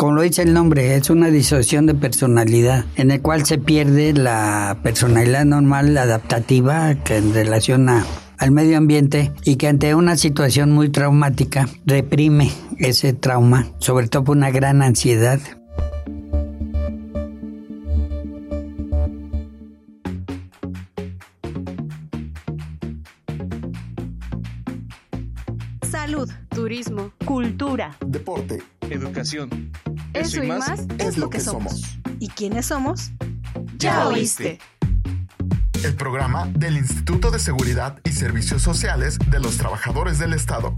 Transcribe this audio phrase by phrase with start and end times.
[0.00, 4.14] como lo dice el nombre, es una disociación de personalidad, en el cual se pierde
[4.14, 10.72] la personalidad normal, adaptativa, que en relación al medio ambiente y que ante una situación
[10.72, 15.38] muy traumática reprime ese trauma, sobre todo por una gran ansiedad.
[25.82, 29.72] Salud, turismo, cultura, deporte, educación.
[30.12, 31.98] Eso, y más, es lo que somos.
[32.18, 33.12] ¿Y quiénes somos?
[33.78, 34.58] Ya oíste.
[35.82, 40.76] El programa del Instituto de Seguridad y Servicios Sociales de los Trabajadores del Estado.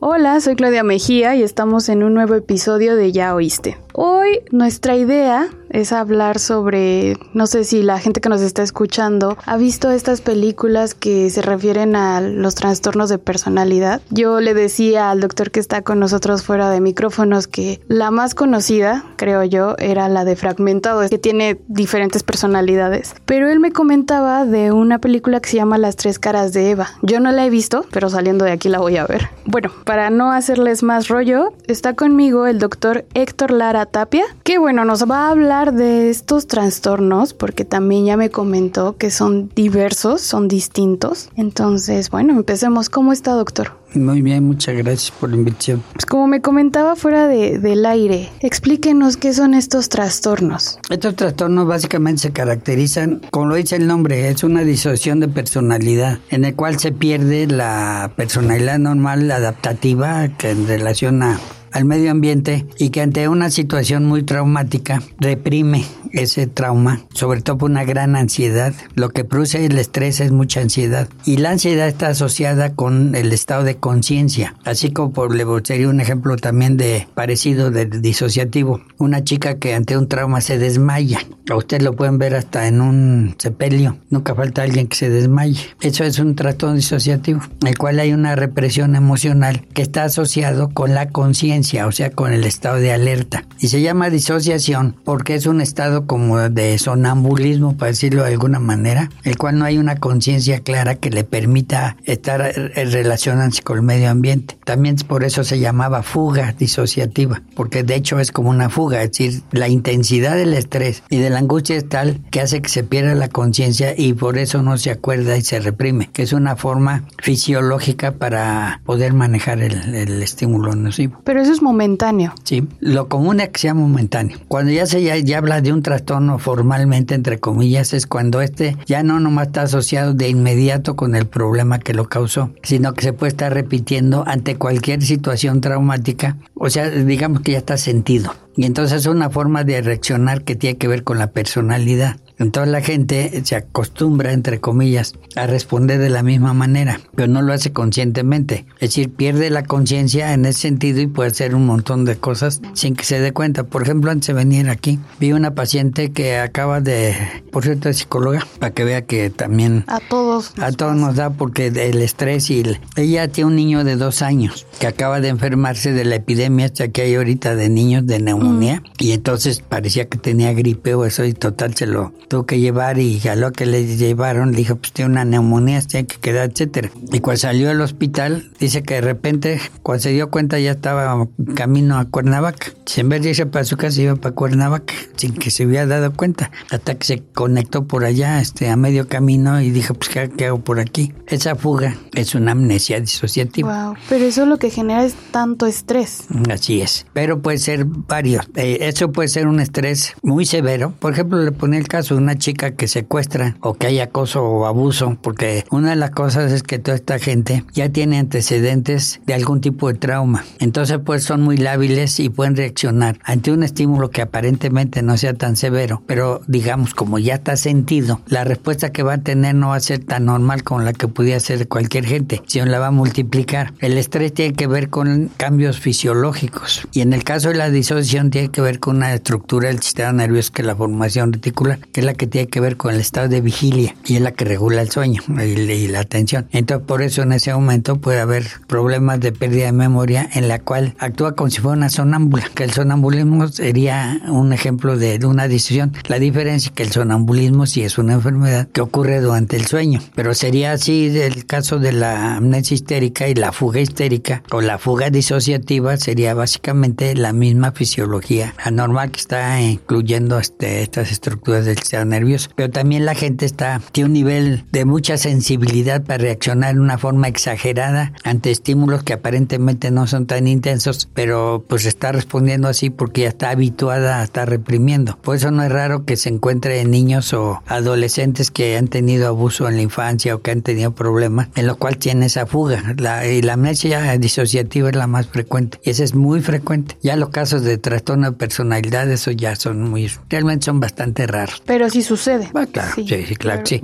[0.00, 3.78] Hola, soy Claudia Mejía y estamos en un nuevo episodio de Ya Oíste.
[3.94, 9.36] Hoy nuestra idea es hablar sobre, no sé si la gente que nos está escuchando
[9.44, 14.00] ha visto estas películas que se refieren a los trastornos de personalidad.
[14.10, 18.34] Yo le decía al doctor que está con nosotros fuera de micrófonos que la más
[18.34, 23.14] conocida, creo yo, era la de Fragmentado, que tiene diferentes personalidades.
[23.24, 26.88] Pero él me comentaba de una película que se llama Las tres caras de Eva.
[27.02, 29.28] Yo no la he visto, pero saliendo de aquí la voy a ver.
[29.44, 34.84] Bueno, para no hacerles más rollo, está conmigo el doctor Héctor Lara Tapia, que bueno,
[34.84, 40.20] nos va a hablar de estos trastornos porque también ya me comentó que son diversos,
[40.20, 41.30] son distintos.
[41.36, 42.88] Entonces, bueno, empecemos.
[42.88, 43.82] ¿Cómo está, doctor?
[43.94, 45.82] Muy bien, muchas gracias por la invitación.
[45.92, 50.78] Pues como me comentaba fuera de, del aire, explíquenos qué son estos trastornos.
[50.88, 56.18] Estos trastornos básicamente se caracterizan, como lo dice el nombre, es una disociación de personalidad,
[56.30, 61.38] en el cual se pierde la personalidad normal adaptativa que en relación a
[61.72, 67.58] al medio ambiente y que ante una situación muy traumática reprime ese trauma, sobre todo
[67.58, 68.74] por una gran ansiedad.
[68.94, 73.32] Lo que produce el estrés es mucha ansiedad y la ansiedad está asociada con el
[73.32, 75.32] estado de conciencia, así como por
[75.64, 78.80] sería un ejemplo también de parecido del disociativo.
[78.98, 81.20] Una chica que ante un trauma se desmaya,
[81.50, 85.58] a usted lo pueden ver hasta en un sepelio, nunca falta alguien que se desmaye.
[85.80, 90.70] Eso es un trastorno disociativo, en el cual hay una represión emocional que está asociado
[90.70, 93.44] con la conciencia, o sea, con el estado de alerta.
[93.58, 98.58] Y se llama disociación porque es un estado como de sonambulismo, para decirlo de alguna
[98.58, 102.40] manera, el cual no hay una conciencia clara que le permita estar
[102.74, 104.58] relacionándose con el medio ambiente.
[104.64, 109.10] También por eso se llamaba fuga disociativa, porque de hecho es como una fuga, es
[109.10, 112.84] decir, la intensidad del estrés y de la angustia es tal que hace que se
[112.84, 116.56] pierda la conciencia y por eso no se acuerda y se reprime, que es una
[116.56, 121.20] forma fisiológica para poder manejar el, el estímulo nocivo.
[121.24, 122.34] Pero eso es momentáneo.
[122.44, 124.38] Sí, lo común es que sea momentáneo.
[124.48, 128.76] Cuando ya se ya, ya habla de un trastorno formalmente, entre comillas, es cuando este
[128.86, 133.02] ya no nomás está asociado de inmediato con el problema que lo causó, sino que
[133.02, 138.34] se puede estar repitiendo ante cualquier situación traumática, o sea, digamos que ya está sentido.
[138.56, 142.16] Y entonces es una forma de reaccionar que tiene que ver con la personalidad.
[142.38, 147.42] Entonces la gente se acostumbra, entre comillas, a responder de la misma manera, pero no
[147.42, 148.66] lo hace conscientemente.
[148.74, 152.60] Es decir, pierde la conciencia en ese sentido y puede hacer un montón de cosas
[152.74, 153.64] sin que se dé cuenta.
[153.64, 157.14] Por ejemplo, antes de venir aquí, vi una paciente que acaba de,
[157.50, 159.84] por cierto, es psicóloga, para que vea que también...
[159.86, 160.52] A todos.
[160.58, 162.60] A todos nos da porque el estrés y...
[162.60, 166.66] El, ella tiene un niño de dos años que acaba de enfermarse de la epidemia
[166.66, 168.84] esta que hay ahorita de niños de neumonía mm.
[168.98, 172.98] y entonces parecía que tenía gripe o eso y total se lo tuvo que llevar
[172.98, 176.50] y a lo que le llevaron le dijo pues tiene una neumonía, tiene que quedar,
[176.50, 176.90] etcétera.
[177.12, 181.28] Y cuando salió del hospital, dice que de repente, cuando se dio cuenta ya estaba
[181.54, 182.68] camino a Cuernavaca.
[182.96, 186.12] En vez de irse para su casa, iba para Cuernavaca, sin que se hubiera dado
[186.14, 186.50] cuenta.
[186.70, 190.46] Hasta que se conectó por allá, este, a medio camino, y dijo, pues, ¿qué, qué
[190.46, 191.12] hago por aquí?
[191.26, 193.88] Esa fuga es una amnesia disociativa.
[193.88, 196.24] Wow, pero eso lo que genera es tanto estrés.
[196.50, 197.06] Así es.
[197.12, 198.46] Pero puede ser varios.
[198.56, 200.94] Eh, eso puede ser un estrés muy severo.
[200.98, 204.66] Por ejemplo, le pone el caso una chica que secuestra o que hay acoso o
[204.66, 209.34] abuso, porque una de las cosas es que toda esta gente ya tiene antecedentes de
[209.34, 210.44] algún tipo de trauma.
[210.58, 215.34] Entonces, pues son muy lábiles y pueden reaccionar ante un estímulo que aparentemente no sea
[215.34, 219.68] tan severo, pero digamos, como ya está sentido, la respuesta que va a tener no
[219.68, 222.88] va a ser tan normal como la que pudiera ser cualquier gente, sino la va
[222.88, 223.72] a multiplicar.
[223.80, 228.30] El estrés tiene que ver con cambios fisiológicos y en el caso de la disociación
[228.30, 232.01] tiene que ver con una estructura del sistema nervioso que es la formación reticular, que
[232.02, 234.44] es la que tiene que ver con el estado de vigilia y es la que
[234.44, 236.48] regula el sueño y, la atención.
[236.50, 240.58] Entonces, por eso en ese momento puede haber problemas de pérdida de memoria en la
[240.58, 245.46] cual actúa como si fuera una sonámbula, que el sonambulismo sería un ejemplo de, una
[245.46, 245.92] decisión.
[246.08, 250.00] La diferencia es que el sonambulismo sí es una enfermedad que ocurre durante el sueño,
[250.14, 254.78] pero sería así el caso de la amnesia histérica y la fuga histérica o la
[254.78, 261.78] fuga disociativa sería básicamente la misma fisiología anormal que está incluyendo este, estas estructuras del
[261.92, 262.50] sistema nervioso.
[262.56, 266.96] Pero también la gente está, tiene un nivel de mucha sensibilidad para reaccionar de una
[266.98, 272.88] forma exagerada ante estímulos que aparentemente no son tan intensos, pero pues está respondiendo así
[272.88, 275.18] porque ya está habituada a estar reprimiendo.
[275.22, 279.68] Por eso no es raro que se encuentre niños o adolescentes que han tenido abuso
[279.68, 282.94] en la infancia o que han tenido problemas, en lo cual tiene esa fuga.
[282.96, 285.78] La, y la amnesia disociativa es la más frecuente.
[285.84, 286.96] Y esa es muy frecuente.
[287.02, 291.62] Ya los casos de trastorno de personalidad, eso ya son muy, realmente son bastante raros.
[291.66, 292.50] Pero sí sucede.
[292.54, 293.80] Ah, claro, sí, sí, claro, sí.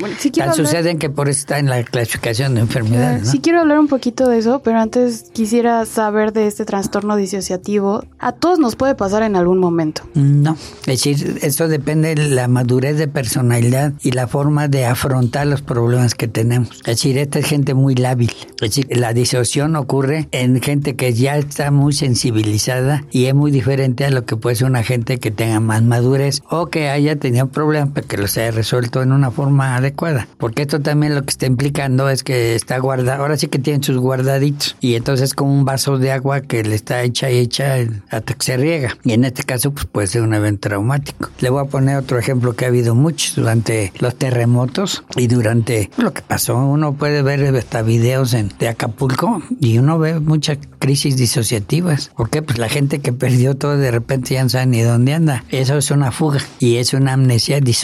[0.55, 3.31] suceden que por eso está en la clasificación de enfermedades.
[3.31, 8.05] Sí quiero hablar un poquito de eso, pero antes quisiera saber de este trastorno disociativo.
[8.19, 10.03] ¿A todos nos puede pasar en algún momento?
[10.15, 10.56] No,
[10.87, 15.62] es decir, eso depende de la madurez de personalidad y la forma de afrontar los
[15.62, 16.79] problemas que tenemos.
[16.81, 18.33] Es decir, esta es gente muy lábil.
[18.61, 23.51] Es decir, la disociación ocurre en gente que ya está muy sensibilizada y es muy
[23.51, 27.17] diferente a lo que puede ser una gente que tenga más madurez o que haya
[27.17, 30.29] tenido problemas que los haya resuelto en una forma adecuada.
[30.38, 33.82] Porque esto también lo que está implicando es que está guardado, ahora sí que tienen
[33.82, 37.38] sus guardaditos y entonces es como un vaso de agua que le está hecha y
[37.38, 37.76] hecha
[38.11, 38.96] hasta que se riega.
[39.05, 41.31] Y en este caso pues puede ser un evento traumático.
[41.40, 45.91] Le voy a poner otro ejemplo que ha habido muchos durante los terremotos y durante
[45.96, 46.56] lo que pasó.
[46.56, 52.11] Uno puede ver hasta videos en, de Acapulco y uno ve muchas crisis disociativas.
[52.17, 52.43] ¿Por qué?
[52.43, 55.44] Pues la gente que perdió todo de repente ya no sabe ni dónde anda.
[55.50, 57.78] Eso es una fuga y es una amnesia disociativa.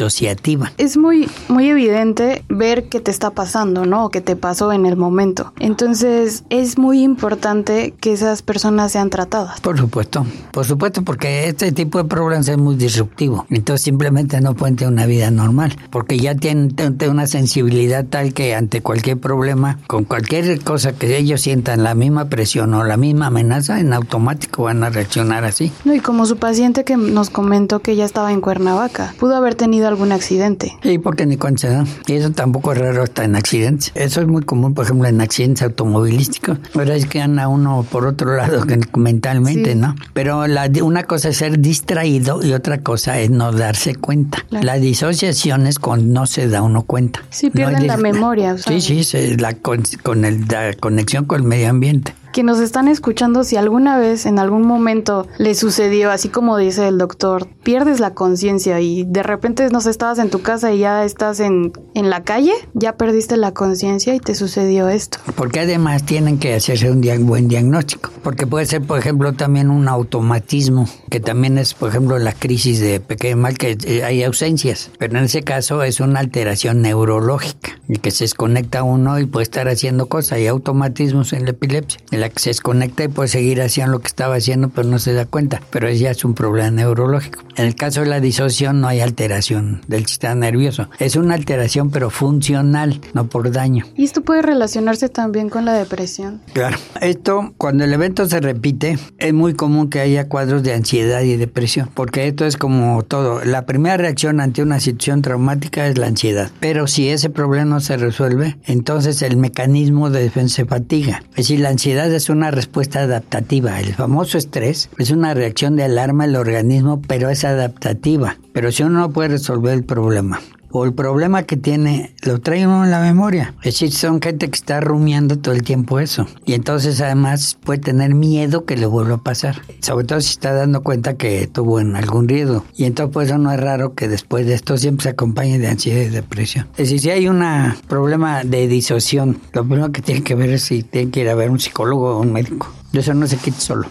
[0.78, 4.06] Es muy, muy evidente ver qué te está pasando, ¿no?
[4.06, 5.52] O qué te pasó en el momento.
[5.60, 9.60] Entonces es muy importante que esas personas sean tratadas.
[9.60, 13.46] Por supuesto, por supuesto, porque este tipo de problemas es muy disruptivo.
[13.50, 16.74] Entonces simplemente no pueden tener una vida normal, porque ya tienen
[17.08, 22.26] una sensibilidad tal que ante cualquier problema, con cualquier cosa que ellos sientan la misma
[22.26, 25.72] presión o la misma amenaza, en automático van a reaccionar así.
[25.84, 29.54] No, y como su paciente que nos comentó que ya estaba en Cuernavaca, pudo haber
[29.54, 30.76] tenido algún accidente.
[30.82, 33.92] Sí, porque ni cuenta Y eso tampoco es raro hasta en accidentes.
[33.94, 36.58] Eso es muy común, por ejemplo, en accidentes automovilísticos.
[36.74, 38.64] Ahora es que anda uno por otro lado
[38.96, 39.94] mentalmente, ¿no?
[40.12, 44.44] Pero la, una cosa es ser distraído y otra cosa es no darse cuenta.
[44.50, 47.22] La disociación es cuando no se da uno cuenta.
[47.30, 48.56] Sí, pierden la memoria.
[48.58, 53.44] Sí, sí, la, con el, la conexión con el medio ambiente que nos están escuchando,
[53.44, 58.12] si alguna vez en algún momento le sucedió, así como dice el doctor, pierdes la
[58.12, 62.24] conciencia y de repente no estabas en tu casa y ya estás en, en la
[62.24, 65.18] calle, ya perdiste la conciencia y te sucedió esto.
[65.36, 69.88] Porque además tienen que hacerse un buen diagnóstico, porque puede ser, por ejemplo, también un
[69.88, 74.90] automatismo, que también es, por ejemplo, la crisis de pequeño mal, que eh, hay ausencias,
[74.98, 79.44] pero en ese caso es una alteración neurológica, y que se desconecta uno y puede
[79.44, 83.92] estar haciendo cosas, hay automatismos en la epilepsia que se desconecta y puede seguir haciendo
[83.92, 85.60] lo que estaba haciendo, pero no se da cuenta.
[85.70, 87.40] Pero ya es un problema neurológico.
[87.56, 90.88] En el caso de la disociación no hay alteración del sistema nervioso.
[90.98, 93.84] Es una alteración, pero funcional, no por daño.
[93.96, 96.40] ¿Y esto puede relacionarse también con la depresión?
[96.52, 96.76] Claro.
[97.00, 101.36] Esto, cuando el evento se repite, es muy común que haya cuadros de ansiedad y
[101.36, 103.44] depresión, porque esto es como todo.
[103.44, 106.50] La primera reacción ante una situación traumática es la ansiedad.
[106.60, 111.22] Pero si ese problema no se resuelve, entonces el mecanismo de defensa se fatiga.
[111.30, 113.80] Es decir, la ansiedad es una respuesta adaptativa.
[113.80, 118.36] El famoso estrés es una reacción de alarma del organismo, pero es adaptativa.
[118.52, 120.40] Pero si uno no puede resolver el problema,
[120.74, 123.54] o el problema que tiene lo trae uno en la memoria.
[123.58, 126.26] Es decir, son gente que está rumiando todo el tiempo eso.
[126.44, 129.62] Y entonces además puede tener miedo que le vuelva a pasar.
[129.80, 132.64] Sobre todo si está dando cuenta que tuvo en algún riesgo.
[132.74, 135.68] Y entonces pues eso no es raro que después de esto siempre se acompañe de
[135.68, 136.66] ansiedad y depresión.
[136.72, 137.44] Es decir, si hay un
[137.86, 141.36] problema de disociación, lo primero que tiene que ver es si tiene que ir a
[141.36, 142.68] ver un psicólogo o un médico.
[142.92, 143.86] Eso no se quita solo.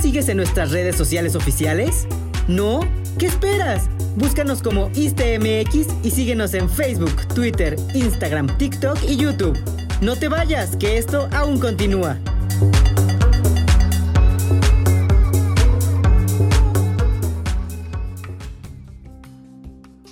[0.00, 2.06] Sigues en nuestras redes sociales oficiales?
[2.48, 2.80] ¿No?
[3.18, 3.88] ¿Qué esperas?
[4.16, 9.58] Búscanos como ISTMX y síguenos en Facebook, Twitter, Instagram, TikTok y YouTube.
[10.00, 12.18] No te vayas, que esto aún continúa.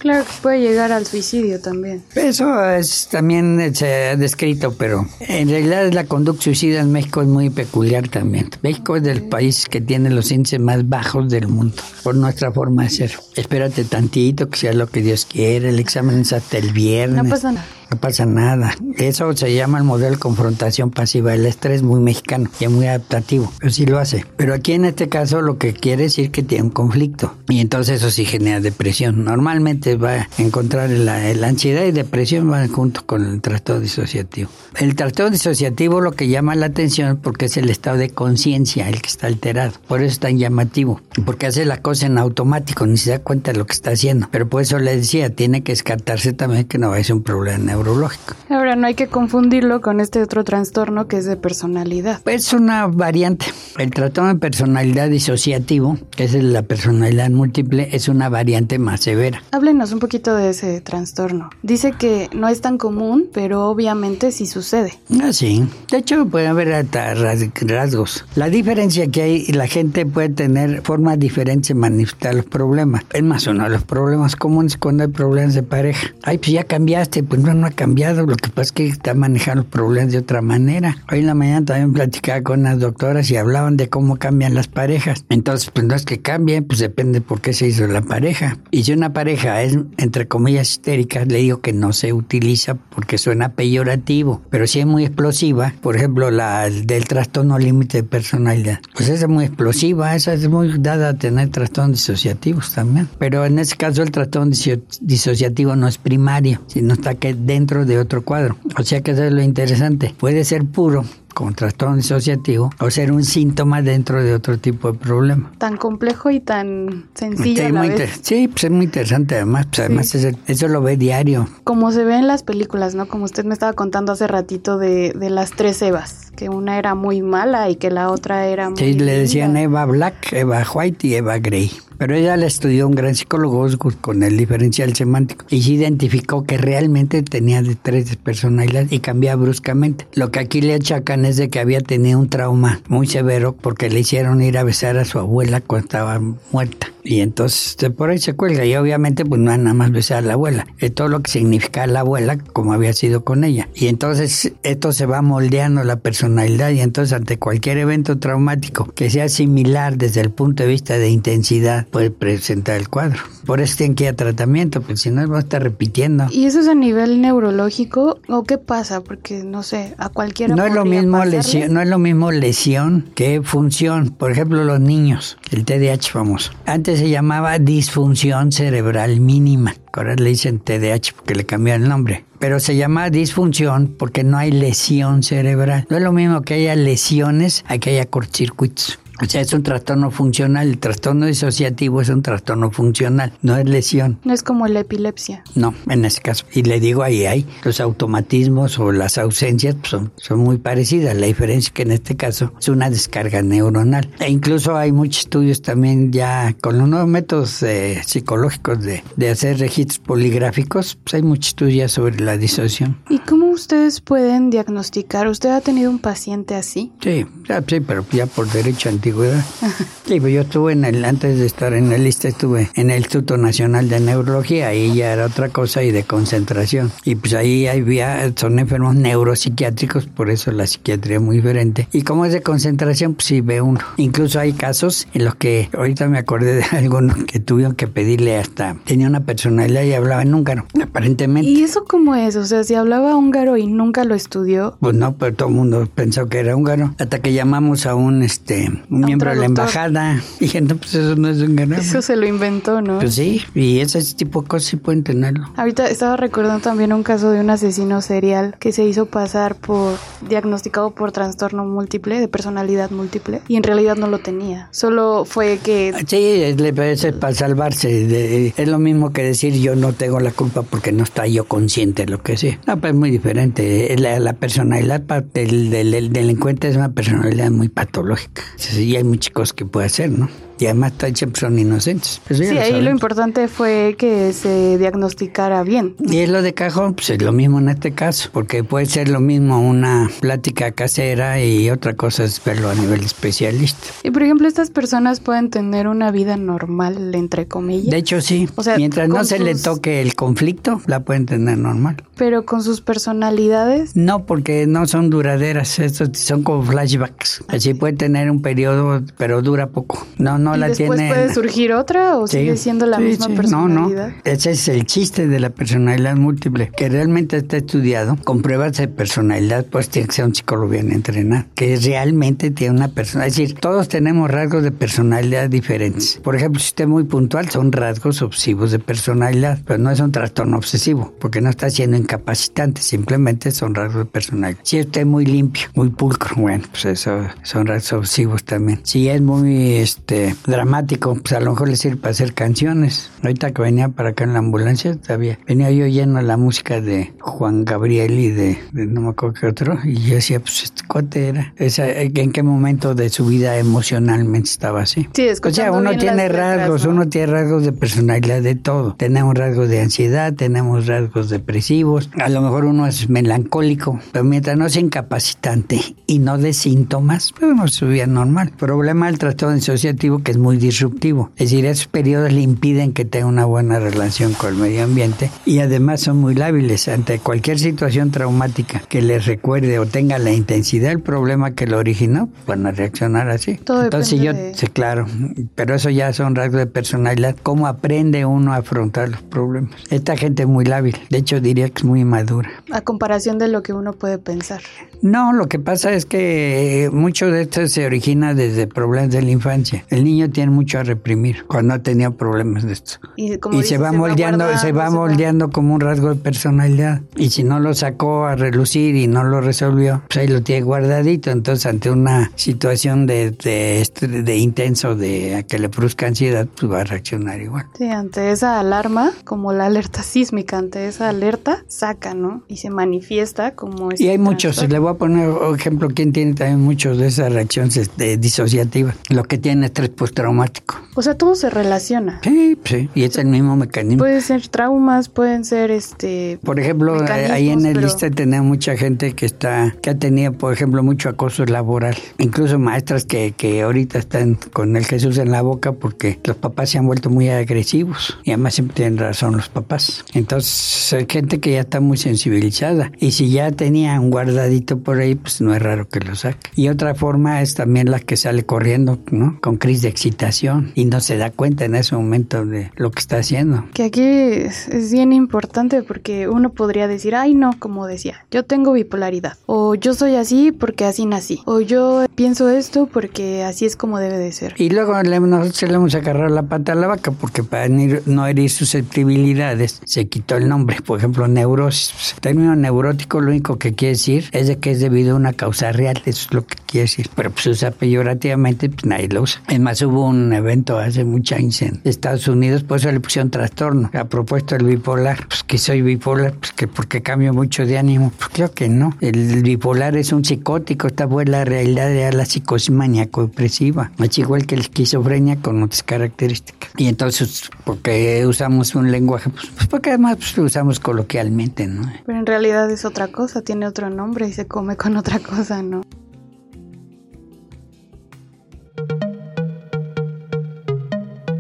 [0.09, 2.03] Claro, Claro que puede llegar al suicidio también.
[2.15, 7.21] Eso es también eh, se ha descrito, pero en realidad la conducta suicida en México
[7.21, 8.49] es muy peculiar también.
[8.63, 12.85] México es del país que tiene los índices más bajos del mundo por nuestra forma
[12.85, 13.13] de ser.
[13.37, 15.69] Espérate tantito que sea lo que Dios quiere.
[15.69, 17.25] El examen es hasta el viernes.
[17.25, 17.67] No pasa nada.
[17.91, 18.75] No pasa nada.
[18.97, 21.35] Eso se llama el modelo de confrontación pasiva.
[21.35, 23.51] El estrés muy mexicano y es muy adaptativo.
[23.59, 24.27] Pero sí lo hace.
[24.37, 27.35] Pero aquí en este caso lo que quiere decir que tiene un conflicto.
[27.49, 29.25] Y entonces eso sí genera depresión.
[29.25, 34.51] Normalmente va a encontrar la, la ansiedad y depresión van junto con el trastorno disociativo.
[34.77, 39.01] El trastorno disociativo lo que llama la atención porque es el estado de conciencia el
[39.01, 39.73] que está alterado.
[39.87, 41.01] Por eso es tan llamativo.
[41.25, 44.29] Porque hace la cosa en automático, ni se da cuenta de lo que está haciendo.
[44.31, 47.23] Pero por eso le decía, tiene que descartarse también que no va a ser un
[47.23, 48.35] problema neurológico.
[48.51, 52.21] Ahora, no hay que confundirlo con este otro trastorno que es de personalidad.
[52.27, 53.47] Es una variante.
[53.79, 59.43] El trastorno de personalidad disociativo, que es la personalidad múltiple, es una variante más severa.
[59.53, 61.51] Háblenos un poquito de ese trastorno.
[61.63, 64.99] Dice que no es tan común, pero obviamente sí sucede.
[65.23, 65.65] Ah, sí.
[65.91, 68.25] De hecho, puede haber hasta rasgos.
[68.35, 73.05] La diferencia que hay, la gente puede tener formas diferentes de manifestar los problemas.
[73.13, 76.09] Es más, uno de los problemas comunes cuando hay problemas de pareja.
[76.23, 78.27] Ay, pues ya cambiaste, pues no, no ha cambiado.
[78.27, 80.97] Lo que pasa es que está manejando los problemas de otra manera.
[81.11, 84.69] Hoy en la mañana también platicaba con unas doctoras y hablaban de cómo cambian las
[84.69, 85.25] parejas.
[85.29, 88.59] Entonces, pues no es que cambien, pues depende por qué se hizo la pareja.
[88.71, 93.19] Y si una pareja es, entre comillas, histérica, le digo que no se utiliza porque
[93.19, 94.43] suena peyorativo.
[94.51, 99.25] Pero si es muy explosiva, por ejemplo, la del trastorno límite de personalidad, pues esa
[99.25, 103.09] es muy explosiva, esa es muy dada a tener trastornos disociativos también.
[103.19, 104.55] Pero en ese caso el trastorno
[105.01, 108.57] disociativo no es primario, sino está que dentro de otro cuadro.
[108.79, 110.15] O sea que eso es lo interesante.
[110.17, 114.99] Puede ser puro, como trastorno disociativo o ser un síntoma dentro de otro tipo de
[114.99, 115.53] problema.
[115.59, 117.63] Tan complejo y tan sencillo.
[117.63, 118.21] Sí, a la vez.
[118.23, 119.67] sí pues es muy interesante además.
[119.67, 121.49] Pues además eso lo ve diario.
[121.65, 123.09] Como se ve en las películas, ¿no?
[123.09, 126.95] Como usted me estaba contando hace ratito de, de las tres Evas, que una era
[126.95, 128.79] muy mala y que la otra era muy...
[128.79, 131.71] Sí, le decían Eva Black, Eva White y Eva Gray.
[131.99, 133.67] Pero ella la estudió un gran psicólogo
[134.01, 139.43] con el diferencial semántico y se identificó que realmente tenía de tres personalidades y cambiaba
[139.43, 140.07] bruscamente.
[140.15, 143.91] Lo que aquí le achacan es de que había tenido un trauma muy severo porque
[143.91, 146.21] le hicieron ir a besar a su abuela cuando estaba
[146.53, 146.89] muerta.
[147.03, 148.65] Y entonces por ahí se cuelga.
[148.65, 150.67] Y obviamente pues no nada más besar a la abuela.
[150.79, 153.69] Es todo lo que significa la abuela como había sido con ella.
[153.75, 159.11] Y entonces esto se va moldeando la personalidad y entonces ante cualquier evento traumático que
[159.11, 163.21] sea similar desde el punto de vista de intensidad puede presentar el cuadro.
[163.47, 166.27] Por eso tienen que ir a tratamiento, porque si no va a estar repitiendo.
[166.31, 169.03] ¿Y eso es a nivel neurológico o qué pasa?
[169.03, 171.37] Porque no sé, a cualquiera no es lo mismo pasarle.
[171.39, 174.11] lesión, no es lo mismo lesión que función.
[174.11, 176.53] Por ejemplo, los niños, el TDAH famoso.
[176.67, 179.75] Antes se llamaba disfunción cerebral mínima.
[179.93, 182.25] Ahora le dicen TDAH porque le cambiaron el nombre.
[182.39, 185.87] Pero se llama disfunción porque no hay lesión cerebral.
[185.91, 189.01] No es lo mismo que haya lesiones a que haya cortocircuitos.
[189.21, 190.69] O sea, es un trastorno funcional.
[190.69, 194.19] El trastorno disociativo es un trastorno funcional, no es lesión.
[194.25, 195.43] No es como la epilepsia.
[195.55, 196.45] No, en ese caso.
[196.53, 201.17] Y le digo ahí hay los automatismos o las ausencias pues, son, son muy parecidas.
[201.17, 204.09] La diferencia es que en este caso es una descarga neuronal.
[204.21, 209.31] E incluso hay muchos estudios también ya con los nuevos métodos eh, psicológicos de, de,
[209.31, 210.97] hacer registros poligráficos.
[211.03, 212.99] Pues hay muchos estudios sobre la disociación.
[213.09, 215.29] ¿Y cómo ustedes pueden diagnosticar?
[215.29, 216.93] ¿Usted ha tenido un paciente así?
[217.01, 217.27] Sí,
[217.67, 219.45] sí, pero ya por derecho antiguo antigüedad.
[220.09, 223.01] Sí, pues yo estuve en el, antes de estar en la lista, estuve en el
[223.01, 226.91] Instituto Nacional de Neurología, ahí ya era otra cosa y de concentración.
[227.05, 231.89] Y pues ahí había, son enfermos neuropsiquiátricos, por eso la psiquiatría es muy diferente.
[231.93, 233.81] Y como es de concentración, pues sí ve uno.
[233.99, 238.39] Incluso hay casos en los que, ahorita me acordé de algunos que tuvieron que pedirle
[238.39, 241.51] hasta, tenía una personalidad y hablaba en húngaro, aparentemente.
[241.51, 242.35] ¿Y eso cómo es?
[242.37, 244.79] O sea, si hablaba húngaro y nunca lo estudió.
[244.81, 246.95] Pues no, pero todo el mundo pensó que era húngaro.
[246.99, 250.23] Hasta que llamamos a un, este, un miembro de la embajada.
[250.41, 251.81] Y dije, no, pues eso no es un ganado.
[251.83, 252.99] Eso se lo inventó, ¿no?
[252.99, 255.51] Pues sí, y ese tipo de cosas sí pueden tenerlo.
[255.57, 259.97] Ahorita estaba recordando también un caso de un asesino serial que se hizo pasar por,
[260.29, 264.69] diagnosticado por trastorno múltiple, de personalidad múltiple, y en realidad no lo tenía.
[264.71, 265.93] Solo fue que...
[266.07, 267.89] Sí, le parece para salvarse.
[267.89, 271.45] De, es lo mismo que decir yo no tengo la culpa porque no está yo
[271.47, 272.59] consciente de lo que sea.
[272.67, 273.95] No, pues es muy diferente.
[273.99, 278.43] La, la personalidad del, del, del delincuente es una personalidad muy patológica.
[278.57, 280.31] Sí, y hay muchas cosas que puede hacer, ¿no?
[280.59, 282.21] Y además siempre son inocentes.
[282.27, 285.95] Pues sí, ahí lo importante fue que se diagnosticara bien.
[286.01, 289.09] Y es lo de cajón, pues es lo mismo en este caso, porque puede ser
[289.09, 293.87] lo mismo una plática casera y otra cosa es verlo a nivel especialista.
[294.03, 297.91] Y por ejemplo, estas personas pueden tener una vida normal, entre comillas.
[297.91, 298.49] De hecho, sí.
[298.57, 301.97] O sea, mientras no se le toque el conflicto, la pueden tener normal.
[302.17, 303.95] Pero con sus personalidades.
[303.95, 307.45] No, porque no son duraderas, estos son como flashbacks.
[307.49, 310.07] Así puede tener un periodo, pero dura poco.
[310.19, 314.09] No, no ¿Y después puede surgir otra o sigue siendo la misma personalidad?
[314.09, 314.23] No, no.
[314.25, 318.89] Ese es el chiste de la personalidad múltiple, que realmente está estudiado con pruebas de
[318.89, 323.27] personalidad, pues tiene que ser un psicólogo bien entrenado, que realmente tiene una persona.
[323.27, 326.21] Es decir, todos tenemos rasgos de personalidad diferentes.
[326.23, 330.01] Por ejemplo, si usted es muy puntual, son rasgos obsesivos de personalidad, pero no es
[330.01, 334.61] un trastorno obsesivo, porque no está siendo incapacitante, simplemente son rasgos de personalidad.
[334.63, 338.81] Si usted es muy limpio, muy pulcro, bueno, pues eso son rasgos obsesivos también.
[338.83, 343.11] Si es muy, este, dramático, pues a lo mejor le sirve para hacer canciones.
[343.23, 347.13] Ahorita que venía para acá en la ambulancia, todavía venía yo lleno la música de
[347.21, 351.29] Juan Gabriel y de, no me acuerdo qué otro, y yo decía, pues este cuate
[351.29, 355.09] era, en qué momento de su vida emocionalmente estaba así.
[355.15, 358.95] Sí, o sea, uno tiene rasgos, uno tiene rasgos de personalidad de todo.
[358.97, 364.57] Tenemos rasgos de ansiedad, tenemos rasgos depresivos, a lo mejor uno es melancólico, pero mientras
[364.57, 368.53] no sea incapacitante y no de síntomas, pues uno su vida normal.
[368.57, 371.31] Problema del trastorno disociativo que es muy disruptivo.
[371.37, 375.31] Es decir, esos periodos le impiden que tenga una buena relación con el medio ambiente
[375.47, 380.31] y además son muy lábiles ante cualquier situación traumática que les recuerde o tenga la
[380.33, 383.55] intensidad del problema que lo originó, van a reaccionar así.
[383.55, 385.07] Todo Entonces yo, sí, claro,
[385.55, 387.35] pero eso ya son rasgos de personalidad.
[387.43, 389.71] ¿Cómo aprende uno a afrontar los problemas?
[389.89, 392.51] Esta gente es muy lábil, de hecho diría que es muy madura.
[392.71, 394.61] A comparación de lo que uno puede pensar.
[395.01, 399.31] No, lo que pasa es que mucho de esto se origina desde problemas de la
[399.31, 399.87] infancia.
[399.89, 402.99] El niño tiene mucho a reprimir cuando ha tenido problemas de esto.
[403.17, 407.03] Y, se va moldeando, se va, moldeando como un rasgo de personalidad.
[407.17, 410.63] Y si no lo sacó a relucir y no lo resolvió, pues ahí lo tiene
[410.63, 411.31] guardadito.
[411.31, 413.87] Entonces, ante una situación de, de,
[414.25, 417.67] de intenso, de que le produzca ansiedad, pues va a reaccionar igual.
[417.77, 422.43] Sí, ante esa alarma, como la alerta sísmica, ante esa alerta, saca, ¿no?
[422.49, 423.91] Y se manifiesta como...
[423.97, 427.91] y hay muchos, le voy a poner ejemplo, quien tiene también muchos de esas reacciones
[428.19, 428.97] disociativas.
[429.09, 430.77] Lo que tiene estrés postraumático.
[430.95, 432.21] O sea, todo se relaciona.
[432.23, 433.99] Sí, sí, y es el mismo mecanismo.
[433.99, 436.39] Pueden ser traumas, pueden ser este.
[436.43, 440.53] Por ejemplo, ahí en el lista tenemos mucha gente que está, que ha tenido, por
[440.53, 441.97] ejemplo, mucho acoso laboral.
[442.19, 446.71] Incluso maestras que, que ahorita están con el Jesús en la boca porque los papás
[446.71, 448.19] se han vuelto muy agresivos.
[448.25, 450.05] Y además siempre tienen razón los papás.
[450.15, 452.91] Entonces, hay gente que ya está muy sensibilizada.
[452.99, 456.51] Y si ya tenía un guardadito por ahí, pues no es raro que lo saque.
[456.57, 459.39] Y otra forma es también la que sale corriendo, ¿no?
[459.41, 463.01] Con crisis de excitación y no se da cuenta en ese momento de lo que
[463.01, 463.65] está haciendo.
[463.75, 468.73] Que aquí es, bien importante porque uno podría decir, ay no, como decía, yo tengo
[468.73, 473.77] bipolaridad o yo soy así porque así nací o yo pienso esto porque así es
[473.77, 474.55] como debe de ser.
[474.57, 478.27] Y luego le, nosotros le hemos agarrado la pata a la vaca porque para no
[478.27, 482.15] herir susceptibilidades se quitó el nombre, por ejemplo, neurosis.
[482.15, 485.33] El término neurótico lo único que quiere decir es de que es debido a una
[485.33, 489.23] causa real, eso es lo que quiere decir, pero pues usa peyorativamente, pues nadie lo
[489.23, 489.43] usa.
[489.49, 493.31] Es más, hubo un evento hace muchos años en Estados Unidos, por eso le pusieron
[493.31, 493.91] trastorno.
[493.95, 498.13] Ha propuesto el bipolar, pues que soy bipolar, pues que porque cambio mucho de ánimo,
[498.17, 498.97] pues creo que no.
[499.01, 504.47] El bipolar es un psicótico, esta fue la realidad de la psicosis maníaco-depresiva, es igual
[504.47, 506.71] que la esquizofrenia con otras características.
[506.77, 511.91] Y entonces, porque usamos un lenguaje, pues, pues porque además pues, lo usamos coloquialmente, ¿no?
[512.07, 515.63] Pero en realidad es otra cosa, tiene otro nombre y se come con otra cosa,
[515.63, 515.83] ¿no?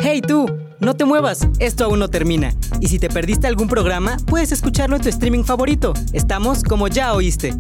[0.00, 0.46] ¡Hey tú!
[0.80, 2.54] No te muevas, esto aún no termina.
[2.80, 5.92] Y si te perdiste algún programa, puedes escucharlo en tu streaming favorito.
[6.12, 7.52] Estamos como ya oíste.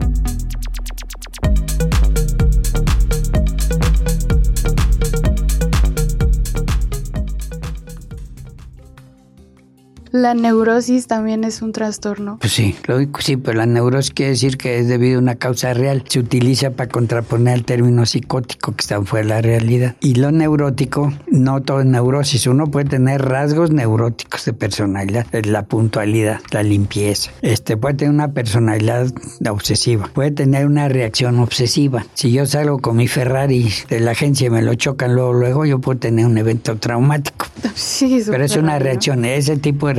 [10.10, 12.38] La neurosis también es un trastorno.
[12.40, 12.74] Pues sí,
[13.20, 16.04] sí, pero la neurosis quiere decir que es debido a una causa real.
[16.08, 19.96] Se utiliza para contraponer el término psicótico que está fuera de la realidad.
[20.00, 22.46] Y lo neurótico, no todo es neurosis.
[22.46, 27.30] Uno puede tener rasgos neuróticos de personalidad, la puntualidad, la limpieza.
[27.42, 29.12] Este puede tener una personalidad
[29.48, 30.10] obsesiva.
[30.12, 32.06] Puede tener una reacción obsesiva.
[32.14, 35.64] Si yo salgo con mi Ferrari de la agencia y me lo chocan luego, luego
[35.66, 39.94] yo puedo tener un evento traumático Sí, Pero es una reacción, ese tipo de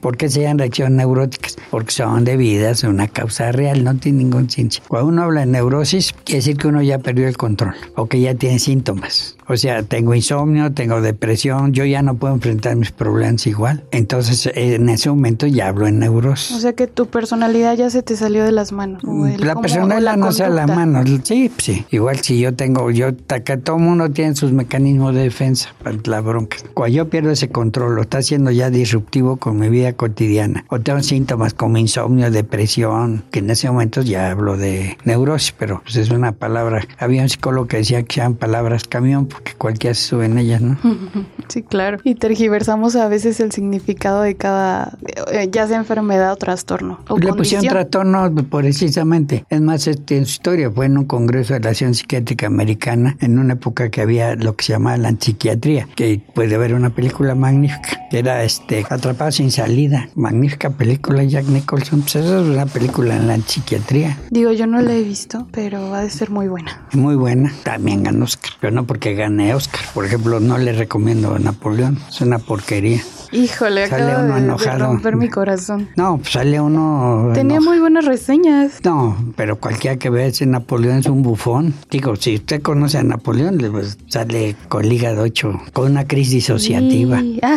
[0.00, 1.56] ¿Por qué se llaman reacciones neuróticas?
[1.70, 4.82] Porque son debidas a una causa real, no tiene ningún ciencia.
[4.88, 8.20] Cuando uno habla de neurosis, quiere decir que uno ya perdió el control o que
[8.20, 9.36] ya tiene síntomas.
[9.48, 13.84] O sea, tengo insomnio, tengo depresión, yo ya no puedo enfrentar mis problemas igual.
[13.90, 16.56] Entonces, en ese momento ya hablo en neurosis.
[16.56, 19.02] O sea que tu personalidad ya se te salió de las manos.
[19.04, 20.86] el la personalidad no sea la conducta.
[20.86, 21.20] mano.
[21.24, 21.84] Sí, sí.
[21.90, 26.20] Igual si yo tengo, yo, acá todo mundo tiene sus mecanismos de defensa para la
[26.20, 26.56] bronca.
[26.74, 30.64] Cuando yo pierdo ese control, lo está haciendo ya disruptivo con mi vida cotidiana.
[30.68, 35.80] O tengo síntomas como insomnio, depresión, que en ese momento ya hablo de neurosis, pero
[35.82, 36.86] pues es una palabra.
[36.98, 40.60] Había un psicólogo que decía que sean palabras camión porque cualquiera se sube en ellas,
[40.60, 40.78] ¿no?
[41.48, 41.98] Sí, claro.
[42.02, 44.96] Y tergiversamos a veces el significado de cada,
[45.30, 47.00] eh, ya sea enfermedad o trastorno.
[47.08, 47.68] O Le pusieron condición.
[47.68, 49.44] trastorno precisamente.
[49.50, 53.16] Es más, este, en su historia fue en un congreso de la Acción Psiquiátrica Americana,
[53.20, 56.90] en una época que había lo que se llamaba la psiquiatría, que puede ver una
[56.90, 60.08] película magnífica, que era este, Atrapado sin salida.
[60.14, 62.00] Magnífica película, Jack Nicholson.
[62.02, 64.18] Pues eso es una película en la psiquiatría.
[64.30, 66.86] Digo, yo no la he visto, pero ha de ser muy buena.
[66.92, 67.52] Muy buena.
[67.62, 69.80] También ganó Oscar, pero no porque gane Oscar.
[69.94, 71.98] Por ejemplo, no le recomiendo Napoleón.
[72.08, 73.00] Es una porquería.
[73.32, 74.86] Híjole, Sale acaba uno de, de enojado.
[74.86, 75.88] romper mi corazón.
[75.96, 77.30] No, pues sale uno.
[77.32, 77.70] Tenía enojado.
[77.70, 78.72] muy buenas reseñas.
[78.84, 81.72] No, pero cualquiera que vea ese Napoleón es un bufón.
[81.90, 86.04] Digo, si usted conoce a Napoleón, le pues, sale con el hígado hecho, con una
[86.06, 87.20] crisis disociativa.
[87.22, 87.56] Y- ah,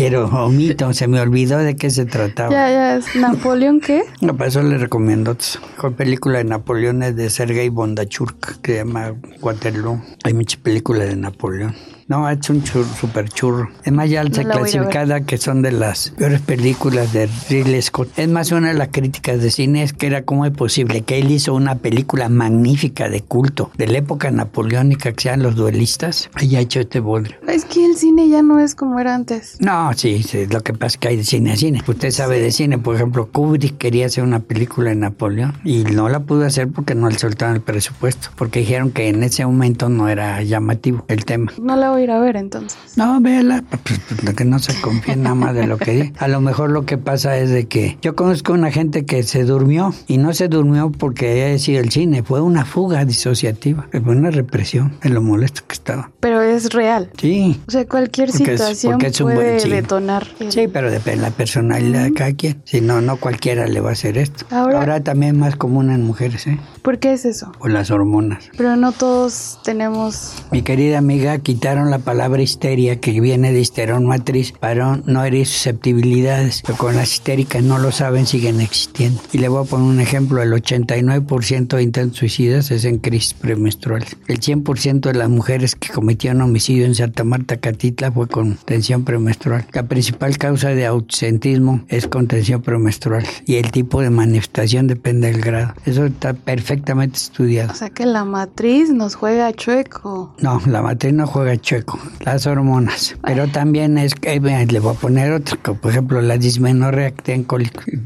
[0.00, 2.50] Quiero, omito, se me olvidó de qué se trataba.
[2.50, 4.04] ya, ya, es Napoleón, ¿qué?
[4.22, 5.36] No, para eso le recomiendo.
[5.72, 10.00] Mejor película de Napoleón es de Sergei Bondachurk, que se llama Waterloo.
[10.24, 11.74] Hay muchas películas de Napoleón.
[12.10, 13.68] No, es un churro, super churro.
[13.84, 14.80] Es más, ya se la voy a ver.
[14.80, 18.08] clasificada que son de las peores películas de Ridley Scott.
[18.18, 21.20] Es más, una de las críticas de cine es que era cómo es posible que
[21.20, 26.30] él hizo una película magnífica de culto de la época napoleónica que sean los duelistas.
[26.34, 27.36] Haya hecho este bodrio.
[27.46, 29.58] Es que el cine ya no es como era antes.
[29.60, 31.80] No, sí, sí, lo que pasa es que hay de cine a cine.
[31.86, 36.08] Usted sabe de cine, por ejemplo, Kubrick quería hacer una película de Napoleón y no
[36.08, 39.88] la pudo hacer porque no le soltaron el presupuesto, porque dijeron que en ese momento
[39.88, 41.52] no era llamativo el tema.
[41.62, 42.78] No la voy a ir a ver entonces.
[42.96, 46.12] No, véala, pues, pues, que no se confíe nada más de lo que dice.
[46.18, 49.44] A lo mejor lo que pasa es de que yo conozco una gente que se
[49.44, 54.30] durmió y no se durmió porque sido el cine, fue una fuga disociativa, fue una
[54.30, 56.10] represión en lo molesto que estaba.
[56.20, 57.10] Pero es real.
[57.18, 59.68] Sí, O sea, cualquier Porque es- situación porque es un buen- puede sí.
[59.68, 60.26] detonar.
[60.40, 62.60] el- Sí, pero depende de la personalidad de cada quien.
[62.64, 64.46] Si no, no cualquiera le va a hacer esto.
[64.50, 66.58] Ahora- Ahora, también es más común en mujeres, ¿eh?
[66.82, 67.52] ¿Por qué es eso?
[67.58, 68.48] Por las hormonas.
[68.56, 70.34] Pero no todos tenemos...
[70.50, 75.46] Mi querida amiga, quitaron la palabra histeria que viene de histerón matriz para no herir
[75.46, 76.62] susceptibilidades.
[76.64, 79.20] Pero con las histéricas no lo saben, siguen existiendo.
[79.32, 80.42] Y le voy a poner un ejemplo.
[80.42, 84.16] El 89% de intentos suicidas es en crisis premenstruales.
[84.28, 89.04] El 100% de las mujeres que cometieron homicidio en Santa Marta, Catitla, fue con tensión
[89.04, 89.66] premenstrual.
[89.72, 93.26] La principal causa de ausentismo es con tensión premenstrual.
[93.46, 95.74] Y el tipo de manifestación depende del grado.
[95.84, 97.72] Eso está perfectamente estudiado.
[97.72, 100.34] O sea, que la matriz nos juega chueco.
[100.38, 101.79] No, la matriz no juega chueco,
[102.24, 103.16] las hormonas.
[103.24, 107.40] Pero también es que, le voy a poner otro, como por ejemplo la dismenorrea que.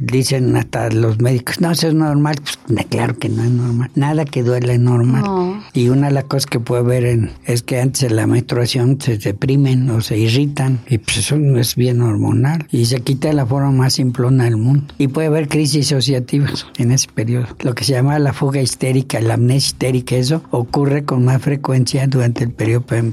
[0.00, 2.36] Dicen hasta los médicos, no, eso es normal.
[2.42, 3.90] Pues claro que no es normal.
[3.94, 5.22] Nada que duele es normal.
[5.22, 5.62] No.
[5.72, 9.00] Y una de las cosas que puede ver en, es que antes de la menstruación
[9.00, 10.80] se deprimen o se irritan.
[10.88, 12.66] Y pues eso no es bien hormonal.
[12.70, 14.94] Y se quita de la forma más simplona del mundo.
[14.98, 17.46] Y puede haber crisis asociativas en ese periodo.
[17.60, 22.06] Lo que se llama la fuga histérica, la amnesia histérica, eso ocurre con más frecuencia
[22.06, 23.12] durante el periodo pre-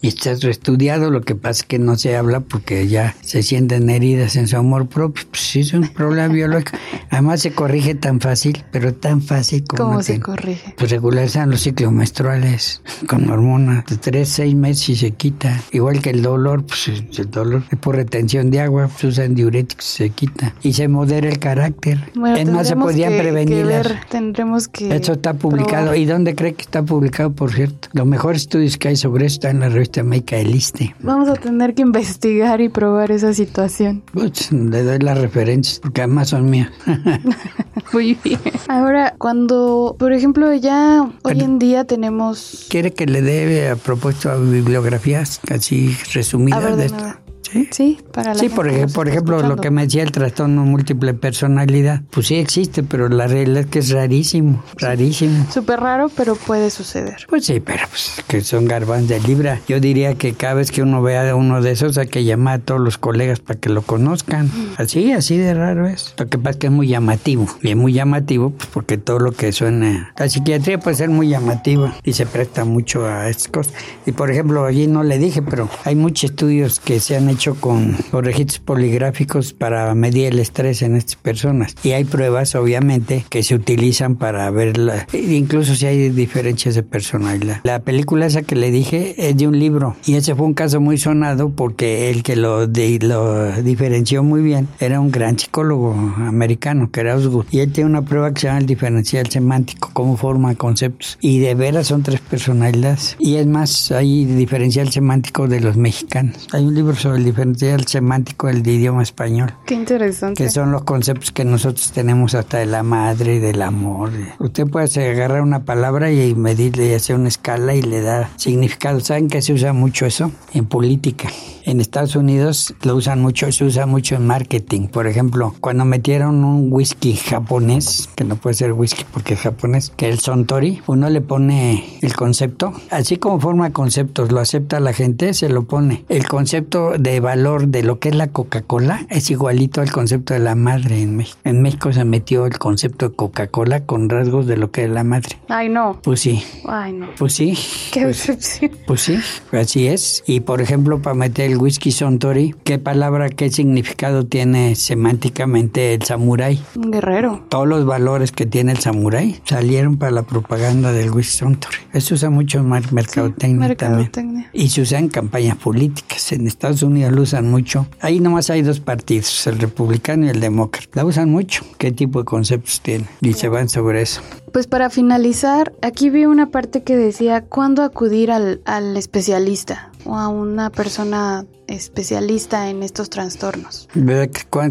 [0.00, 3.88] Y está estudiado, lo que pasa es que no se habla porque ya se sienten
[3.90, 5.24] heridas en su amor propio.
[5.30, 6.72] Pues sí, es un problema biológico.
[7.10, 9.84] Además se corrige tan fácil, pero tan fácil como...
[9.84, 10.74] ¿Cómo se corrige?
[10.76, 15.60] pues regularizan los ciclos menstruales con hormonas de tres, seis meses y se quita.
[15.72, 19.84] Igual que el dolor, pues el dolor es por retención de agua, pues usan diuréticos,
[19.84, 20.54] se quita.
[20.62, 22.10] Y se modera el carácter.
[22.14, 24.94] Bueno, es más, se podían que- prevenir que las- ver, tendremos que...
[24.94, 25.84] Eso está publicado.
[25.86, 25.98] probar.
[25.98, 27.88] ¿Y dónde cree que está publicado, por cierto?
[27.92, 30.94] Los mejores estudios que hay sobre esto están en la revista médica del ISTE.
[31.00, 34.02] Vamos a tener que investigar y probar esa situación.
[34.12, 36.70] Pues, le doy las referencias, porque además son mías.
[37.92, 38.40] Muy bien.
[38.68, 42.66] Ahora, cuando, por ejemplo, ya hoy en día tenemos...
[42.70, 47.27] ¿Quiere que le dé a propósito a bibliografías así resumidas ver, de de esto?
[47.52, 51.14] Sí, sí para la Sí, por, por ejemplo, lo que me decía el trastorno múltiple
[51.14, 55.46] personalidad, pues sí existe, pero la realidad es que es rarísimo, rarísimo.
[55.50, 57.26] Súper raro, pero puede suceder.
[57.28, 59.60] Pues sí, pero pues que son garbán de libra.
[59.68, 62.58] Yo diría que cada vez que uno vea uno de esos hay que llamar a
[62.58, 64.50] todos los colegas para que lo conozcan.
[64.76, 66.14] Así, así de raro es.
[66.18, 67.46] Lo que pasa es que es muy llamativo.
[67.62, 70.12] Y es muy llamativo pues, porque todo lo que suena...
[70.18, 73.74] La psiquiatría puede ser muy llamativa y se presta mucho a estas cosas.
[74.06, 77.37] Y por ejemplo, allí no le dije, pero hay muchos estudios que se han hecho
[77.46, 81.74] con, con registros poligráficos para medir el estrés en estas personas.
[81.82, 87.60] Y hay pruebas, obviamente, que se utilizan para verla, incluso si hay diferencias de personalidad.
[87.64, 90.80] La película esa que le dije es de un libro y ese fue un caso
[90.80, 96.90] muy sonado porque el que lo, lo diferenció muy bien era un gran psicólogo americano
[96.90, 100.16] que era Osgood y él tiene una prueba que se llama el diferencial semántico, cómo
[100.16, 105.60] forma conceptos y de veras son tres personalidades y es más hay diferencial semántico de
[105.60, 106.48] los mexicanos.
[106.52, 109.52] Hay un libro sobre el diferencial semántico del idioma español.
[109.66, 110.42] Qué interesante.
[110.42, 114.10] Que son los conceptos que nosotros tenemos hasta de la madre del amor.
[114.38, 119.00] Usted puede agarrar una palabra y medirle y hacer una escala y le da significado.
[119.00, 120.32] ¿Saben que se usa mucho eso?
[120.52, 121.28] En política.
[121.64, 124.88] En Estados Unidos lo usan mucho, se usa mucho en marketing.
[124.88, 129.92] Por ejemplo, cuando metieron un whisky japonés, que no puede ser whisky porque es japonés,
[129.94, 134.94] que el Sontori, uno le pone el concepto, así como forma conceptos, lo acepta la
[134.94, 136.06] gente, se lo pone.
[136.08, 140.40] El concepto de valor de lo que es la Coca-Cola es igualito al concepto de
[140.40, 141.38] la madre en México.
[141.44, 145.04] En México se metió el concepto de Coca-Cola con rasgos de lo que es la
[145.04, 145.38] madre.
[145.48, 146.00] Ay, no.
[146.02, 146.42] Pues sí.
[146.66, 147.08] Ay, no.
[147.18, 147.56] Pues sí.
[147.92, 148.70] Qué pues, decepción.
[148.86, 149.18] Pues sí,
[149.52, 150.22] así es.
[150.26, 156.02] Y por ejemplo, para meter el whisky Sontori, ¿qué palabra, qué significado tiene semánticamente el
[156.02, 156.62] samurái?
[156.74, 157.44] Un guerrero.
[157.48, 161.76] Todos los valores que tiene el samurái salieron para la propaganda del whisky Sontori.
[161.92, 164.46] Eso usa mucho en mercadotecnia, también.
[164.52, 166.32] Y se usa en campañas políticas.
[166.32, 167.86] En Estados Unidos lo usan mucho.
[168.00, 170.88] Ahí nomás hay dos partidos, el republicano y el demócrata.
[170.94, 171.64] La usan mucho.
[171.78, 173.06] ¿Qué tipo de conceptos tiene?
[173.20, 174.20] Y se van sobre eso.
[174.52, 180.16] Pues para finalizar, aquí vi una parte que decía cuándo acudir al, al especialista o
[180.16, 183.88] a una persona especialista en estos trastornos.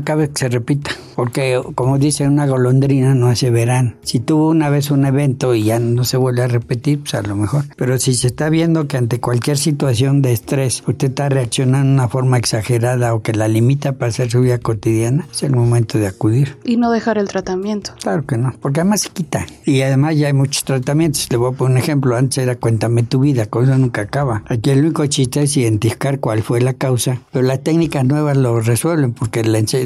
[0.04, 3.93] Cabe que se repita, porque como dice una golondrina no hace verano.
[4.02, 7.21] Si tuvo una vez un evento y ya no se vuelve a repetir, pues a
[7.21, 7.65] lo mejor.
[7.76, 11.93] Pero si se está viendo que ante cualquier situación de estrés usted está reaccionando de
[11.93, 16.00] una forma exagerada o que la limita para hacer su vida cotidiana, es el momento
[16.00, 16.58] de acudir.
[16.63, 17.91] Y no dejar el tratamiento.
[18.02, 19.45] Claro que no, porque además se quita.
[19.65, 21.28] Y además ya hay muchos tratamientos.
[21.30, 22.15] Le voy a poner un ejemplo.
[22.15, 24.43] Antes era cuéntame tu vida, cosa nunca acaba.
[24.47, 28.59] Aquí el único chiste es identificar cuál fue la causa, pero las técnicas nuevas lo
[28.61, 29.41] resuelven porque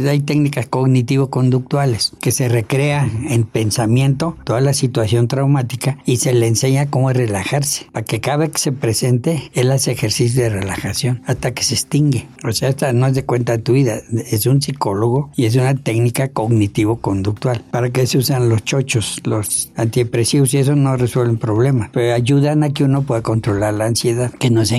[0.10, 6.48] hay técnicas cognitivo-conductuales que se recrea en pensamiento toda la situación traumática y se le
[6.48, 11.22] enseña cómo relajarse, para que cada vez que se presente, él hace ejercicio de relajación
[11.26, 12.28] hasta que se extingue.
[12.44, 15.76] O sea, esta no es de cuenta tu vida, es un psicólogo y es una
[15.76, 17.64] técnica cognitivo-conductual.
[17.72, 21.90] ¿Para que se usan los chochos, los antidepresivos y eso no resuelven problemas?
[21.94, 24.78] Pero ayudan a que uno pueda controlar la ansiedad, que no sea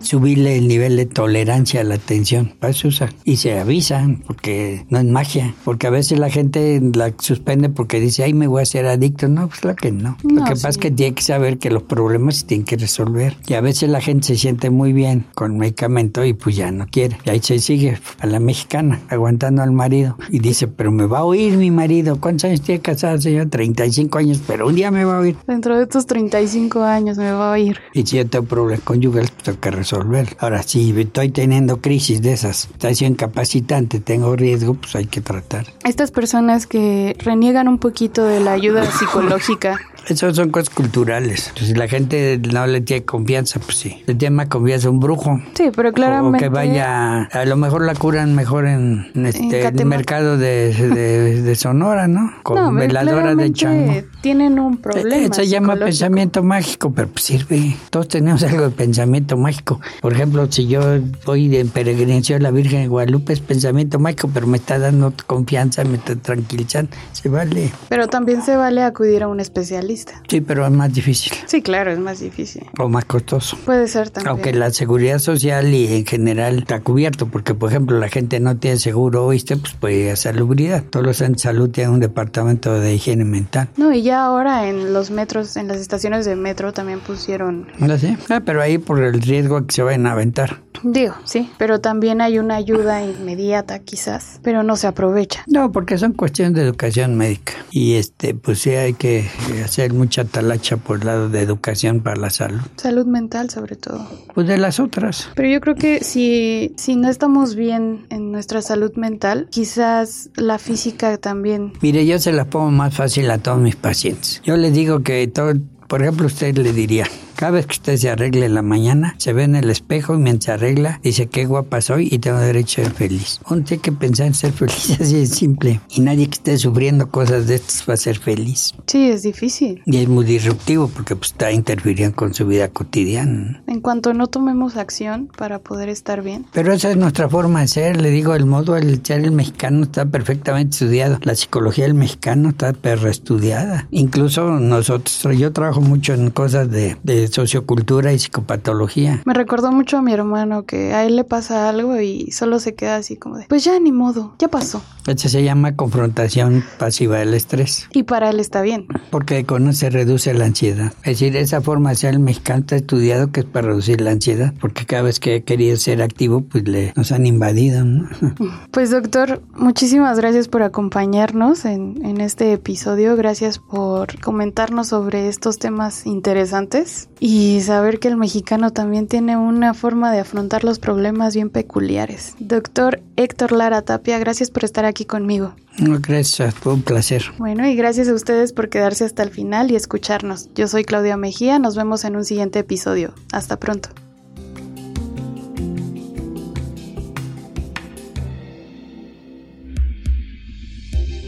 [0.00, 3.10] subirle el nivel de tolerancia a la atención, para eso usa.
[3.24, 8.00] Y se avisan, porque no es magia, porque a veces la gente la suspende porque
[8.00, 9.28] dice, ay, me voy a hacer adicto.
[9.28, 10.16] No, pues lo que no.
[10.22, 12.76] no lo que pasa es que tiene que saber que los problemas se tienen que
[12.76, 13.36] resolver.
[13.46, 16.86] Y a veces la gente se siente muy bien con medicamento y pues ya no
[16.86, 17.18] quiere.
[17.24, 20.16] Y ahí se sigue a la mexicana, aguantando al marido.
[20.30, 22.20] Y dice, pero me va a oír mi marido.
[22.20, 23.48] ¿Cuántos años tiene casado, señor?
[23.50, 25.36] 35 años, pero un día me va a oír.
[25.46, 27.78] Dentro de estos 35 años me va a oír.
[27.92, 30.36] Y si yo tengo problemas conyugales, pues tengo que resolver.
[30.38, 35.66] Ahora, si estoy teniendo crisis de esas, estoy incapacitante, tengo riesgo, pues hay que tratar.
[35.84, 39.80] Estas personas que reniegan un poquito de la ayuda psicológica.
[40.08, 41.52] Eso son cosas culturales.
[41.54, 44.02] Si la gente no le tiene confianza, pues sí.
[44.06, 45.40] Le tiene más confianza a un brujo.
[45.54, 46.38] Sí, pero claramente.
[46.38, 47.24] O que vaya.
[47.24, 52.32] A lo mejor la curan mejor en, este, en el mercado de, de, Sonora, ¿no?
[52.42, 54.02] Con no, veladora de chango.
[54.20, 55.34] Tienen un problema.
[55.34, 57.76] Se llama pensamiento mágico, pero pues sirve.
[57.90, 59.80] Todos tenemos algo de pensamiento mágico.
[60.00, 60.80] Por ejemplo, si yo
[61.24, 65.12] voy en peregrinación a la Virgen de Guadalupe, es pensamiento mágico, pero me está dando
[65.26, 66.90] confianza, me está tranquilizando.
[67.12, 67.70] Se vale.
[67.88, 69.93] Pero también se vale acudir a un especialista.
[70.28, 71.32] Sí, pero es más difícil.
[71.46, 72.64] Sí, claro, es más difícil.
[72.78, 73.56] O más costoso.
[73.64, 74.30] Puede ser también.
[74.30, 78.56] Aunque la seguridad social y en general está cubierto, porque por ejemplo la gente no
[78.56, 80.84] tiene seguro, oíste, pues puede ir salubridad.
[80.84, 83.68] Todos los de salud tienen un departamento de higiene mental.
[83.76, 87.68] No, y ya ahora en los metros, en las estaciones de metro también pusieron.
[87.80, 88.16] ¿Ah, sí?
[88.28, 90.60] Ah, pero ahí por el riesgo que se vayan a aventar.
[90.84, 95.42] Digo, sí, pero también hay una ayuda inmediata quizás, pero no se aprovecha.
[95.46, 99.26] No, porque son cuestiones de educación médica y este pues sí hay que
[99.64, 102.60] hacer mucha talacha por el lado de educación para la salud.
[102.76, 104.06] Salud mental sobre todo.
[104.34, 105.28] Pues de las otras.
[105.34, 110.58] Pero yo creo que si, si no estamos bien en nuestra salud mental, quizás la
[110.58, 111.72] física también.
[111.80, 114.42] Mire, yo se la pongo más fácil a todos mis pacientes.
[114.44, 115.54] Yo les digo que todo,
[115.88, 119.32] por ejemplo, usted le diría, cada vez que usted se arregle en la mañana, se
[119.32, 122.80] ve en el espejo y mientras se arregla, dice qué guapa soy y tengo derecho
[122.80, 123.40] a ser feliz.
[123.48, 125.80] Uno tiene que pensar en ser feliz, así de simple.
[125.90, 128.74] Y nadie que esté sufriendo cosas de estas va a ser feliz.
[128.86, 129.82] Sí, es difícil.
[129.86, 133.62] Y es muy disruptivo porque pues, está interfiriendo con su vida cotidiana.
[133.66, 136.46] En cuanto no tomemos acción para poder estar bien.
[136.52, 138.00] Pero esa es nuestra forma de ser.
[138.00, 141.18] Le digo, el modo de ser el mexicano está perfectamente estudiado.
[141.22, 143.88] La psicología del mexicano está perra estudiada.
[143.90, 149.20] Incluso nosotros, yo trabajo mucho en cosas de, de sociocultura y psicopatología.
[149.24, 152.74] Me recordó mucho a mi hermano que a él le pasa algo y solo se
[152.74, 154.82] queda así como de, pues ya ni modo, ya pasó.
[155.06, 157.88] Eso se llama confrontación pasiva del estrés.
[157.92, 158.86] Y para él está bien.
[159.10, 160.94] Porque con eso se reduce la ansiedad.
[161.02, 164.86] Es decir, esa forma el mexicano está estudiado que es para reducir la ansiedad, porque
[164.86, 167.84] cada vez que querido ser activo, pues le, nos han invadido.
[167.84, 168.08] ¿no?
[168.70, 173.16] Pues doctor, muchísimas gracias por acompañarnos en, en este episodio.
[173.16, 179.74] Gracias por comentarnos sobre estos temas interesantes y saber que el mexicano también tiene una
[179.74, 182.34] forma de afrontar los problemas bien peculiares.
[182.38, 185.54] Doctor Héctor Lara Tapia, gracias por estar aquí conmigo.
[185.78, 187.24] No, gracias, fue un placer.
[187.38, 190.48] Bueno, y gracias a ustedes por quedarse hasta el final y escucharnos.
[190.54, 193.14] Yo soy Claudia Mejía, nos vemos en un siguiente episodio.
[193.32, 193.90] Hasta pronto.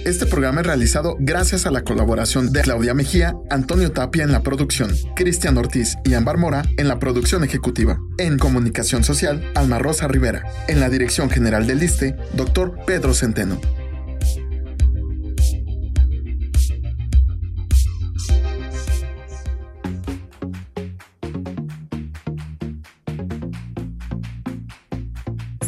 [0.07, 4.45] Este programa es realizado gracias a la colaboración de Claudia Mejía, Antonio Tapia en la
[4.45, 7.99] producción, Cristian Ortiz y Ambar Mora en la producción ejecutiva.
[8.16, 10.45] En comunicación social, Alma Rosa Rivera.
[10.69, 13.61] En la dirección general del ISTE, doctor Pedro Centeno.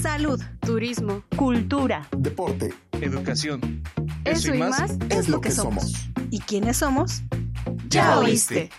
[0.00, 3.82] Salud, turismo, cultura, Deporte Educación.
[4.24, 5.92] Eso y más es lo que somos.
[6.30, 7.22] ¿Y quiénes somos?
[7.88, 8.70] Ya oíste.